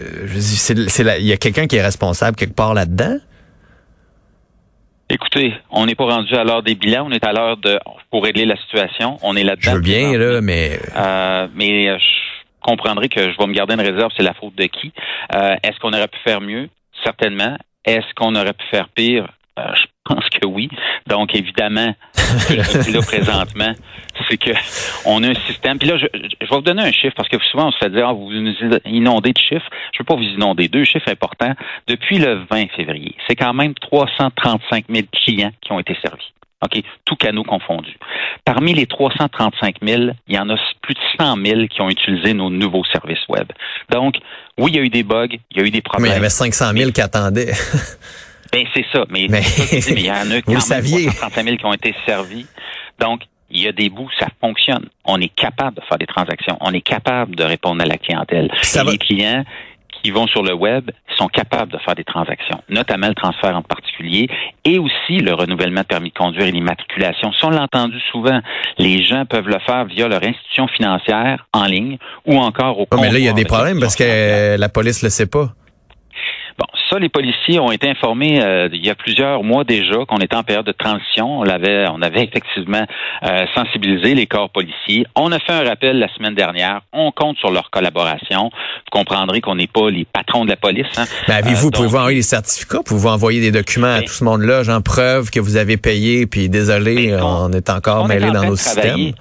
il 1.19 1.27
y 1.27 1.33
a 1.33 1.37
quelqu'un 1.37 1.67
qui 1.67 1.77
est 1.77 1.83
responsable 1.83 2.37
quelque 2.37 2.55
part 2.55 2.75
là-dedans? 2.75 3.17
Écoutez, 5.09 5.55
on 5.71 5.87
n'est 5.87 5.97
pas 5.97 6.05
rendu 6.05 6.35
à 6.37 6.45
l'heure 6.45 6.63
des 6.63 6.77
bilans, 6.77 7.07
on 7.09 7.11
est 7.11 7.25
à 7.25 7.33
l'heure 7.33 7.57
de 7.57 7.81
pour 8.11 8.23
régler 8.23 8.45
la 8.45 8.57
situation. 8.57 9.19
On 9.23 9.35
est 9.35 9.43
là-dedans. 9.43 9.73
Je 9.73 9.77
veux 9.77 9.83
bien 9.83 10.17
là, 10.17 10.41
mais 10.41 10.79
euh, 10.97 11.49
mais 11.55 11.99
je 11.99 12.05
comprendrai 12.63 13.09
que 13.09 13.21
je 13.21 13.37
vais 13.37 13.47
me 13.47 13.53
garder 13.53 13.75
une 13.75 13.81
réserve. 13.81 14.13
C'est 14.17 14.23
la 14.23 14.35
faute 14.35 14.55
de 14.55 14.65
qui 14.65 14.93
Est-ce 15.33 15.79
qu'on 15.81 15.93
aurait 15.93 16.09
pu 16.09 16.19
faire 16.25 16.41
mieux? 16.41 16.69
Certainement. 17.03 17.57
Est-ce 17.85 18.15
qu'on 18.15 18.35
aurait 18.37 18.53
pu 18.53 18.65
faire 18.71 18.89
pire? 18.89 19.27
Je 19.57 19.85
pense 20.05 20.25
que 20.31 20.47
oui. 20.47 20.69
Donc, 21.07 21.35
évidemment, 21.35 21.95
ce 22.15 22.55
que 22.55 22.63
je 22.63 22.93
là 22.93 23.01
présentement, 23.03 23.73
c'est 24.29 24.37
que 24.37 24.51
on 25.05 25.23
a 25.23 25.29
un 25.29 25.35
système. 25.47 25.79
Puis 25.79 25.89
là, 25.89 25.97
je, 25.97 26.07
je, 26.13 26.21
vais 26.21 26.47
vous 26.51 26.61
donner 26.61 26.83
un 26.83 26.93
chiffre 26.93 27.15
parce 27.17 27.29
que 27.29 27.37
souvent, 27.51 27.69
on 27.69 27.73
se 27.73 27.79
fait 27.79 27.91
dire, 27.91 28.09
ah, 28.09 28.13
vous 28.13 28.31
nous 28.31 28.55
inondez 28.87 29.33
de 29.33 29.39
chiffres. 29.39 29.69
Je 29.93 29.99
ne 29.99 30.01
veux 30.01 30.05
pas 30.05 30.17
vous 30.17 30.23
inonder. 30.23 30.69
Deux 30.69 30.85
chiffres 30.85 31.09
importants. 31.09 31.55
Depuis 31.87 32.19
le 32.19 32.45
20 32.51 32.71
février, 32.77 33.15
c'est 33.29 33.37
quand 33.37 33.55
même 33.55 33.75
335 33.75 34.87
000 34.89 35.07
clients 35.13 35.53
qui 35.61 35.73
ont 35.73 35.81
été 35.81 35.97
servis. 36.03 36.33
OK, 36.63 36.83
tout 37.07 37.17
canaux 37.17 37.45
confondus. 37.45 37.97
Parmi 38.45 38.75
les 38.75 38.87
335 38.87 39.77
000, 39.83 40.03
il 40.29 40.35
y 40.35 40.39
en 40.39 40.51
a 40.51 40.57
plus 40.83 40.93
de 40.93 41.01
100 41.19 41.37
000 41.43 41.67
qui 41.69 41.81
ont 41.81 41.89
utilisé 41.89 42.35
nos 42.35 42.51
nouveaux 42.51 42.85
services 42.93 43.27
web. 43.31 43.47
Donc, 43.91 44.17
oui, 44.59 44.73
il 44.73 44.77
y 44.77 44.79
a 44.79 44.83
eu 44.83 44.91
des 44.91 45.03
bugs, 45.03 45.29
il 45.33 45.57
y 45.57 45.61
a 45.61 45.67
eu 45.67 45.71
des 45.71 45.81
problèmes. 45.81 46.11
Mais 46.11 46.15
il 46.15 46.19
y 46.19 46.21
avait 46.21 46.29
500 46.29 46.73
000 46.77 46.91
qui 46.91 47.01
attendaient. 47.01 47.53
Ben, 48.53 48.65
c'est 48.75 48.87
ça. 48.93 49.05
Mais, 49.11 49.27
mais... 49.29 49.43
il 49.73 50.05
y 50.05 50.11
en 50.11 50.31
a 50.31 50.43
quand 50.43 50.53
même 50.53 50.83
335 50.83 51.45
000 51.45 51.57
qui 51.57 51.67
ont 51.67 51.73
été 51.73 51.95
servis. 52.07 52.47
Donc, 52.99 53.23
il 53.51 53.63
y 53.63 53.69
a 53.69 53.73
des 53.73 53.89
bouts, 53.89 54.09
ça 54.19 54.29
fonctionne. 54.41 54.87
On 55.05 55.21
est 55.21 55.35
capable 55.35 55.77
de 55.77 55.83
faire 55.89 55.99
des 55.99 56.07
transactions. 56.07 56.57
On 56.61 56.73
est 56.73 56.81
capable 56.81 57.35
de 57.35 57.45
répondre 57.45 57.83
à 57.83 57.87
la 57.87 57.99
clientèle. 57.99 58.51
Et 58.53 58.91
les 58.91 58.99
clients 58.99 59.45
qui 60.03 60.11
vont 60.11 60.27
sur 60.27 60.43
le 60.43 60.55
web 60.55 60.91
sont 61.19 61.29
capables 61.29 61.73
de 61.73 61.79
faire 61.79 61.95
des 61.95 62.05
transactions, 62.05 62.63
notamment 62.69 63.09
le 63.09 63.15
transfert 63.15 63.55
en 63.55 63.63
particulier, 63.63 64.29
et 64.65 64.79
aussi 64.79 65.19
le 65.19 65.35
renouvellement 65.35 65.83
de 65.83 65.87
permis 65.87 66.11
de 66.11 66.15
conduire 66.15 66.47
et 66.47 66.53
l'immatriculation. 66.53 67.33
Si 67.33 67.45
on 67.45 67.51
l'a 67.51 67.63
entendu 67.63 67.99
souvent, 68.11 68.41
les 68.79 69.03
gens 69.05 69.27
peuvent 69.27 69.49
le 69.49 69.59
faire 69.67 69.85
via 69.85 70.09
leur 70.09 70.23
institution 70.23 70.69
financière 70.69 71.47
en 71.53 71.65
ligne 71.65 71.99
ou 72.25 72.39
encore 72.39 72.79
au 72.81 72.87
oh, 72.91 72.97
Mais 72.99 73.11
là, 73.11 73.19
il 73.19 73.25
y 73.25 73.29
a 73.29 73.33
des 73.33 73.45
problèmes 73.45 73.81
parce 73.81 73.97
que 73.97 74.57
la 74.57 74.69
police 74.69 75.03
le 75.03 75.11
sait 75.11 75.27
pas. 75.27 75.53
Ça, 76.91 76.99
les 76.99 77.09
policiers 77.09 77.61
ont 77.61 77.71
été 77.71 77.89
informés 77.89 78.43
euh, 78.43 78.69
il 78.73 78.85
y 78.85 78.91
a 78.91 78.97
plusieurs 78.97 79.45
mois 79.45 79.63
déjà 79.63 80.05
qu'on 80.09 80.19
était 80.19 80.35
en 80.35 80.43
période 80.43 80.67
de 80.67 80.73
transition. 80.73 81.39
On 81.39 81.47
avait 81.47 82.25
effectivement 82.25 82.85
euh, 83.23 83.45
sensibilisé 83.55 84.15
les 84.15 84.27
corps 84.27 84.51
policiers. 84.51 85.07
On 85.15 85.31
a 85.31 85.39
fait 85.39 85.53
un 85.53 85.63
rappel 85.63 85.99
la 85.99 86.13
semaine 86.15 86.35
dernière. 86.35 86.81
On 86.93 87.13
compte 87.13 87.37
sur 87.39 87.53
leur 87.53 87.71
collaboration. 87.71 88.51
Vous 88.53 88.91
comprendrez 88.99 89.41
qu'on 89.41 89.55
n'est 89.55 89.69
pas 89.69 89.89
les 89.89 90.05
patrons 90.05 90.45
de 90.45 90.51
la 90.51 90.57
police. 90.57 90.87
Hein. 90.97 91.05
Ben, 91.29 91.37
avez-vous, 91.37 91.69
euh, 91.69 91.71
pouvez-vous 91.71 91.97
envoyer 91.97 92.19
des 92.19 92.23
certificats? 92.23 92.83
Pouvez-vous 92.85 93.09
envoyer 93.09 93.41
des 93.41 93.53
documents 93.53 93.87
à 93.87 94.01
ben 94.01 94.07
tout 94.07 94.13
ce 94.13 94.25
monde-là, 94.25 94.65
j'en 94.65 94.81
preuve 94.81 95.31
que 95.31 95.39
vous 95.39 95.57
avez 95.57 95.77
payé, 95.77 96.27
puis 96.27 96.49
désolé, 96.49 97.13
ben, 97.13 97.23
on, 97.23 97.53
est 97.53 97.71
encore 97.71 98.09
mêlé 98.09 98.31
dans 98.33 98.45
nos 98.45 98.57
systèmes? 98.57 99.13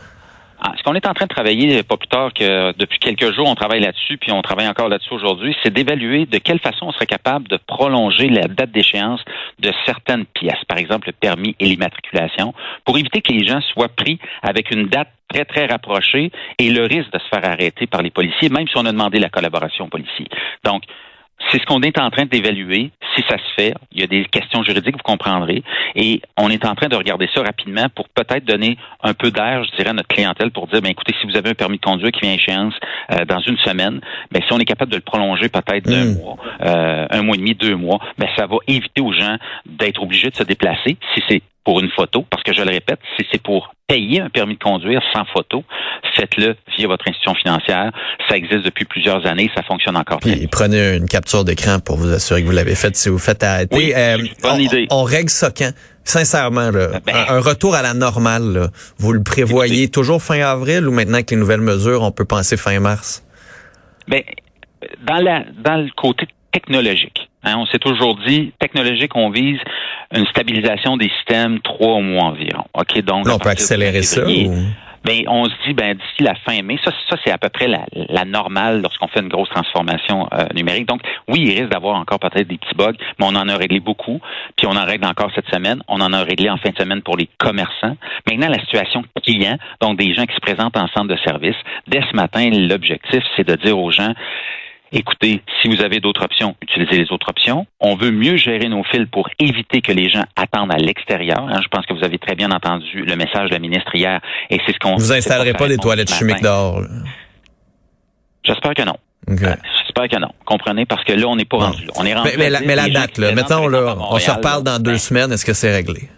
Ah, 0.61 0.73
ce 0.77 0.83
qu'on 0.83 0.93
est 0.93 1.07
en 1.07 1.13
train 1.13 1.25
de 1.25 1.33
travailler, 1.33 1.83
pas 1.83 1.95
plus 1.95 2.09
tard 2.09 2.33
que 2.33 2.73
depuis 2.77 2.99
quelques 2.99 3.33
jours, 3.33 3.47
on 3.47 3.55
travaille 3.55 3.79
là-dessus, 3.79 4.17
puis 4.17 4.33
on 4.33 4.41
travaille 4.41 4.67
encore 4.67 4.89
là-dessus 4.89 5.13
aujourd'hui, 5.13 5.55
c'est 5.63 5.73
d'évaluer 5.73 6.25
de 6.25 6.37
quelle 6.37 6.59
façon 6.59 6.87
on 6.87 6.91
serait 6.91 7.05
capable 7.05 7.47
de 7.47 7.57
prolonger 7.57 8.27
la 8.27 8.47
date 8.47 8.71
d'échéance 8.71 9.21
de 9.59 9.71
certaines 9.85 10.25
pièces, 10.25 10.63
par 10.67 10.77
exemple 10.77 11.07
le 11.07 11.13
permis 11.13 11.55
et 11.59 11.65
l'immatriculation, 11.65 12.53
pour 12.83 12.97
éviter 12.97 13.21
que 13.21 13.31
les 13.31 13.47
gens 13.47 13.61
soient 13.73 13.87
pris 13.87 14.19
avec 14.41 14.71
une 14.71 14.87
date 14.87 15.07
très, 15.29 15.45
très 15.45 15.65
rapprochée 15.65 16.31
et 16.57 16.69
le 16.71 16.83
risque 16.83 17.11
de 17.11 17.19
se 17.19 17.27
faire 17.29 17.45
arrêter 17.45 17.87
par 17.87 18.01
les 18.01 18.09
policiers, 18.09 18.49
même 18.49 18.67
si 18.67 18.77
on 18.77 18.85
a 18.85 18.91
demandé 18.91 19.19
la 19.19 19.29
collaboration 19.29 19.85
aux. 19.85 19.99
Donc, 20.65 20.83
c'est 21.51 21.59
ce 21.59 21.65
qu'on 21.65 21.81
est 21.81 21.97
en 21.97 22.09
train 22.09 22.25
d'évaluer, 22.25 22.91
si 23.15 23.23
ça 23.29 23.37
se 23.37 23.53
fait. 23.55 23.73
Il 23.91 24.01
y 24.01 24.03
a 24.03 24.07
des 24.07 24.25
questions 24.25 24.63
juridiques, 24.63 24.95
vous 24.95 25.03
comprendrez. 25.03 25.63
Et 25.95 26.21
on 26.37 26.49
est 26.49 26.65
en 26.65 26.75
train 26.75 26.87
de 26.87 26.95
regarder 26.95 27.29
ça 27.33 27.41
rapidement 27.41 27.87
pour 27.95 28.09
peut-être 28.09 28.45
donner 28.45 28.77
un 29.03 29.13
peu 29.13 29.31
d'air, 29.31 29.63
je 29.63 29.75
dirais, 29.75 29.89
à 29.89 29.93
notre 29.93 30.07
clientèle 30.07 30.51
pour 30.51 30.67
dire, 30.67 30.81
ben, 30.81 30.91
écoutez, 30.91 31.13
si 31.19 31.27
vous 31.27 31.37
avez 31.37 31.51
un 31.51 31.55
permis 31.55 31.77
de 31.77 31.83
conduire 31.83 32.11
qui 32.11 32.21
vient 32.21 32.31
à 32.31 32.35
échéance 32.35 32.73
euh, 33.11 33.25
dans 33.25 33.39
une 33.39 33.57
semaine, 33.57 33.99
ben, 34.31 34.41
si 34.45 34.53
on 34.53 34.59
est 34.59 34.65
capable 34.65 34.91
de 34.91 34.97
le 34.97 35.01
prolonger 35.01 35.49
peut-être 35.49 35.85
d'un 35.85 36.05
hmm. 36.05 36.17
mois, 36.17 36.37
euh, 36.65 37.07
un 37.09 37.21
mois 37.21 37.35
et 37.35 37.39
demi, 37.39 37.55
deux 37.55 37.75
mois, 37.75 37.99
ben, 38.17 38.27
ça 38.37 38.45
va 38.45 38.57
éviter 38.67 39.01
aux 39.01 39.13
gens 39.13 39.37
d'être 39.65 40.01
obligés 40.01 40.29
de 40.29 40.35
se 40.35 40.43
déplacer 40.43 40.97
si 41.13 41.23
c'est 41.27 41.41
pour 41.63 41.79
une 41.79 41.89
photo, 41.91 42.25
parce 42.29 42.43
que 42.43 42.53
je 42.53 42.61
le 42.61 42.71
répète, 42.71 42.99
si 43.17 43.25
c'est 43.31 43.41
pour 43.41 43.73
payer 43.87 44.21
un 44.21 44.29
permis 44.29 44.53
de 44.53 44.59
conduire 44.59 45.01
sans 45.13 45.25
photo, 45.25 45.63
faites-le 46.15 46.55
via 46.77 46.87
votre 46.87 47.07
institution 47.07 47.35
financière. 47.35 47.91
Ça 48.29 48.37
existe 48.37 48.63
depuis 48.63 48.85
plusieurs 48.85 49.25
années, 49.25 49.51
ça 49.55 49.63
fonctionne 49.63 49.97
encore 49.97 50.19
bien. 50.19 50.35
Prenez 50.51 50.95
une 50.95 51.07
capture 51.07 51.43
d'écran 51.43 51.79
pour 51.79 51.97
vous 51.97 52.11
assurer 52.11 52.41
que 52.41 52.45
vous 52.45 52.53
l'avez 52.53 52.75
fait 52.75 52.95
si 52.95 53.09
vous 53.09 53.17
faites 53.17 53.43
arrêter. 53.43 53.75
Oui, 53.75 53.93
euh, 53.95 54.17
bonne 54.41 54.53
on, 54.53 54.59
idée. 54.59 54.87
On 54.91 55.03
règle 55.03 55.29
ça 55.29 55.51
quand? 55.51 55.71
Sincèrement, 56.03 56.71
là, 56.71 56.99
ben, 57.05 57.15
un, 57.29 57.39
retour 57.39 57.75
à 57.75 57.81
la 57.81 57.93
normale, 57.93 58.69
vous 58.97 59.13
le 59.13 59.21
prévoyez 59.21 59.89
toujours 59.89 60.23
fin 60.23 60.39
avril 60.39 60.87
ou 60.87 60.91
maintenant 60.91 61.15
avec 61.15 61.29
les 61.29 61.37
nouvelles 61.37 61.61
mesures, 61.61 62.01
on 62.01 62.11
peut 62.11 62.25
penser 62.25 62.57
fin 62.57 62.79
mars? 62.79 63.23
Ben, 64.07 64.23
dans, 65.05 65.21
la, 65.21 65.43
dans 65.63 65.77
le 65.77 65.89
côté 65.95 66.27
technologique, 66.51 67.28
hein, 67.43 67.55
on 67.57 67.65
s'est 67.67 67.79
toujours 67.79 68.17
dit, 68.27 68.53
technologique, 68.59 69.15
on 69.15 69.29
vise 69.29 69.59
une 70.15 70.25
stabilisation 70.27 70.97
des 70.97 71.09
systèmes 71.17 71.59
trois 71.61 71.99
mois 72.01 72.25
environ. 72.25 72.65
OK, 72.73 73.01
donc. 73.01 73.27
on 73.27 73.37
peut 73.37 73.49
accélérer 73.49 74.01
ça. 74.01 74.23
Ben, 75.03 75.23
on 75.27 75.45
se 75.45 75.51
dit, 75.65 75.73
ben, 75.73 75.95
d'ici 75.95 76.23
la 76.23 76.35
fin 76.35 76.61
mai, 76.61 76.77
ça, 76.83 76.91
ça 77.09 77.15
c'est 77.23 77.31
à 77.31 77.37
peu 77.37 77.49
près 77.49 77.67
la, 77.67 77.85
la 77.93 78.25
normale 78.25 78.81
lorsqu'on 78.81 79.07
fait 79.07 79.21
une 79.21 79.29
grosse 79.29 79.49
transformation 79.49 80.27
euh, 80.33 80.45
numérique. 80.53 80.87
Donc, 80.87 81.01
oui, 81.27 81.39
il 81.45 81.49
risque 81.51 81.71
d'avoir 81.71 81.95
encore 81.95 82.19
peut-être 82.19 82.47
des 82.47 82.57
petits 82.57 82.75
bugs, 82.75 82.97
mais 83.17 83.25
on 83.25 83.35
en 83.35 83.47
a 83.47 83.55
réglé 83.55 83.79
beaucoup, 83.79 84.19
puis 84.57 84.67
on 84.67 84.75
en 84.75 84.83
règle 84.83 85.05
encore 85.05 85.31
cette 85.33 85.49
semaine. 85.49 85.81
On 85.87 86.01
en 86.01 86.11
a 86.11 86.21
réglé 86.23 86.49
en 86.49 86.57
fin 86.57 86.71
de 86.71 86.77
semaine 86.77 87.01
pour 87.01 87.15
les 87.15 87.29
commerçants. 87.37 87.95
Maintenant, 88.29 88.49
la 88.49 88.59
situation 88.59 89.03
client, 89.23 89.57
donc 89.79 89.97
des 89.97 90.13
gens 90.13 90.25
qui 90.25 90.35
se 90.35 90.41
présentent 90.41 90.75
en 90.75 90.87
centre 90.89 91.07
de 91.07 91.17
service, 91.23 91.55
dès 91.87 92.01
ce 92.01 92.15
matin, 92.15 92.49
l'objectif, 92.51 93.23
c'est 93.37 93.47
de 93.47 93.55
dire 93.55 93.77
aux 93.77 93.91
gens, 93.91 94.13
écoutez, 94.91 95.41
si 95.61 95.67
vous 95.67 95.81
avez 95.81 95.99
d'autres 95.99 96.23
options, 96.23 96.55
utilisez 96.61 97.03
les 97.03 97.11
autres 97.11 97.29
options. 97.29 97.65
On 97.79 97.95
veut 97.95 98.11
mieux 98.11 98.37
gérer 98.37 98.67
nos 98.69 98.83
fils 98.83 99.05
pour 99.11 99.29
éviter 99.39 99.81
que 99.81 99.91
les 99.91 100.09
gens 100.09 100.23
attendent 100.35 100.71
à 100.71 100.77
l'extérieur. 100.77 101.39
Hein. 101.39 101.59
je 101.61 101.67
pense 101.67 101.85
que 101.85 101.93
vous 101.93 102.03
avez 102.03 102.17
très 102.17 102.35
bien 102.35 102.51
entendu 102.51 103.03
le 103.03 103.15
message 103.15 103.49
de 103.49 103.53
la 103.53 103.59
ministre 103.59 103.93
hier, 103.93 104.19
et 104.49 104.59
c'est 104.65 104.73
ce 104.73 104.79
qu'on. 104.79 104.95
Vous 104.95 105.11
installerez 105.11 105.53
pas 105.53 105.67
des 105.67 105.77
toilettes 105.77 106.13
chimiques 106.13 106.41
dehors. 106.41 106.81
J'espère 108.43 108.73
que 108.73 108.83
non. 108.83 108.97
J'espère 109.27 110.07
que 110.09 110.19
non. 110.19 110.31
Comprenez, 110.45 110.85
parce 110.85 111.03
que 111.03 111.13
là, 111.13 111.27
on 111.27 111.35
n'est 111.35 111.45
pas 111.45 111.57
rendu 111.57 111.85
là. 111.85 111.93
On 111.97 112.05
est 112.05 112.15
rendu 112.15 112.29
mais, 112.37 112.49
mais, 112.65 112.75
la, 112.75 112.89
date, 112.89 113.17
là, 113.17 113.31
mettons, 113.33 113.67
là, 113.67 113.95
on 113.97 114.17
se 114.17 114.31
reparle 114.31 114.63
dans 114.63 114.79
deux 114.79 114.97
semaines. 114.97 115.31
Est-ce 115.31 115.45
que 115.45 115.53
c'est 115.53 115.73
réglé? 115.73 116.09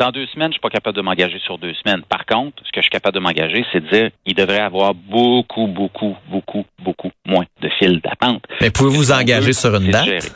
Dans 0.00 0.12
deux 0.12 0.26
semaines, 0.28 0.48
je 0.48 0.54
suis 0.54 0.60
pas 0.60 0.70
capable 0.70 0.96
de 0.96 1.02
m'engager 1.02 1.38
sur 1.44 1.58
deux 1.58 1.74
semaines. 1.74 2.00
Par 2.08 2.24
contre, 2.24 2.62
ce 2.64 2.72
que 2.72 2.80
je 2.80 2.84
suis 2.84 2.90
capable 2.90 3.16
de 3.16 3.20
m'engager, 3.20 3.66
c'est 3.70 3.84
de 3.84 3.90
dire 3.90 4.10
il 4.24 4.34
devrait 4.34 4.60
avoir 4.60 4.94
beaucoup, 4.94 5.66
beaucoup, 5.66 6.16
beaucoup, 6.30 6.64
beaucoup 6.82 7.10
moins 7.26 7.44
de 7.60 7.68
fils 7.78 8.00
d'attente. 8.00 8.42
Mais 8.62 8.70
pouvez-vous 8.70 8.96
vous 8.96 9.12
engager 9.12 9.52
sur 9.52 9.74
une 9.74 9.90
date? 9.90 10.34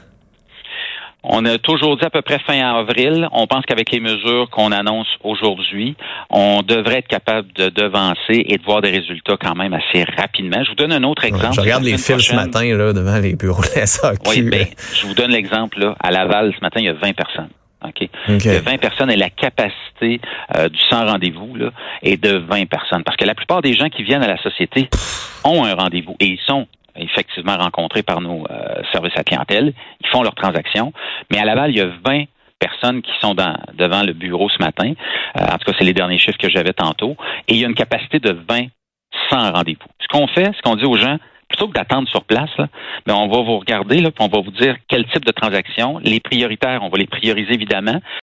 On 1.22 1.46
a 1.46 1.56
toujours 1.56 1.96
dit 1.96 2.04
à 2.04 2.10
peu 2.10 2.20
près 2.20 2.38
fin 2.40 2.60
avril. 2.60 3.26
On 3.32 3.46
pense 3.46 3.64
qu'avec 3.64 3.90
les 3.90 4.00
mesures 4.00 4.50
qu'on 4.50 4.70
annonce 4.70 5.08
aujourd'hui, 5.22 5.96
on 6.28 6.60
devrait 6.60 6.98
être 6.98 7.08
capable 7.08 7.50
de 7.54 7.70
devancer 7.70 8.44
et 8.46 8.58
de 8.58 8.62
voir 8.64 8.82
des 8.82 8.90
résultats 8.90 9.38
quand 9.40 9.54
même 9.54 9.72
assez 9.72 10.04
rapidement. 10.18 10.62
Je 10.62 10.68
vous 10.68 10.76
donne 10.76 10.92
un 10.92 11.04
autre 11.04 11.24
exemple. 11.24 11.54
je 11.54 11.60
regarde 11.62 11.84
les 11.84 11.96
fils 11.96 12.18
ce 12.18 12.34
matin 12.34 12.64
là, 12.76 12.92
devant 12.92 13.18
les 13.18 13.34
bureaux 13.34 13.62
de 13.62 13.80
la 13.80 14.12
Oui, 14.28 14.42
ben, 14.42 14.66
je 14.94 15.06
vous 15.06 15.14
donne 15.14 15.30
l'exemple. 15.30 15.94
À 16.00 16.10
Laval, 16.10 16.52
ce 16.54 16.60
matin, 16.60 16.80
il 16.80 16.84
y 16.84 16.88
a 16.90 16.92
20 16.92 17.14
personnes. 17.14 17.48
OK? 17.84 18.08
20 18.28 18.78
personnes 18.78 19.10
et 19.10 19.16
la 19.16 19.30
capacité 19.30 20.20
euh, 20.56 20.68
du 20.68 20.78
sans 20.90 21.06
rendez-vous 21.06 21.54
là, 21.56 21.70
est 22.02 22.22
de 22.22 22.38
20 22.38 22.66
personnes. 22.66 23.04
Parce 23.04 23.16
que 23.16 23.24
la 23.24 23.34
plupart 23.34 23.62
des 23.62 23.74
gens 23.74 23.88
qui 23.88 24.02
viennent 24.02 24.22
à 24.22 24.28
la 24.28 24.40
société 24.42 24.88
ont 25.44 25.64
un 25.64 25.74
rendez-vous 25.74 26.16
et 26.20 26.26
ils 26.26 26.40
sont 26.46 26.66
effectivement 26.96 27.56
rencontrés 27.56 28.02
par 28.02 28.20
nos 28.20 28.44
euh, 28.50 28.82
services 28.92 29.16
à 29.16 29.24
clientèle. 29.24 29.72
Ils 30.00 30.08
font 30.08 30.22
leurs 30.22 30.34
transactions. 30.34 30.92
Mais 31.30 31.38
à 31.38 31.44
Laval, 31.44 31.70
il 31.70 31.78
y 31.78 31.80
a 31.80 31.90
20 32.04 32.24
personnes 32.58 33.02
qui 33.02 33.12
sont 33.20 33.34
dans, 33.34 33.54
devant 33.74 34.02
le 34.02 34.12
bureau 34.12 34.48
ce 34.48 34.62
matin. 34.62 34.92
Euh, 35.38 35.44
en 35.44 35.58
tout 35.58 35.70
cas, 35.70 35.72
c'est 35.78 35.84
les 35.84 35.92
derniers 35.92 36.18
chiffres 36.18 36.38
que 36.38 36.48
j'avais 36.48 36.72
tantôt. 36.72 37.16
Et 37.48 37.54
il 37.54 37.60
y 37.60 37.64
a 37.64 37.68
une 37.68 37.74
capacité 37.74 38.18
de 38.18 38.36
20 38.48 38.66
sans 39.30 39.52
rendez-vous. 39.52 39.88
Ce 40.00 40.06
qu'on 40.08 40.26
fait, 40.28 40.52
ce 40.56 40.62
qu'on 40.62 40.76
dit 40.76 40.84
aux 40.84 40.96
gens, 40.96 41.18
plutôt 41.48 41.68
que 41.68 41.72
d'attendre 41.72 42.08
sur 42.08 42.24
place, 42.24 42.50
là, 42.58 42.68
ben, 43.06 43.14
on 43.14 43.28
va 43.28 43.42
vous 43.42 43.58
regarder, 43.58 44.00
là, 44.00 44.10
on 44.18 44.28
va 44.28 44.40
vous 44.40 44.50
dire 44.50 44.76
quel 44.88 45.04
type 45.06 45.24
de 45.24 45.32
transaction. 45.32 45.98
Les 45.98 46.20
prioritaires, 46.20 46.80
on 46.82 46.88
va 46.88 46.98
les 46.98 47.06
prioriser 47.06 47.54
évidemment. 47.54 48.00